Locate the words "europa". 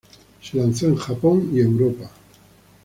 1.59-2.09